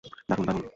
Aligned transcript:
দারুন, 0.29 0.45
দারুন। 0.47 0.63